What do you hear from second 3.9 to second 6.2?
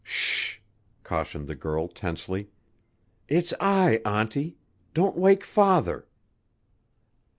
Auntie. Don't wake Father."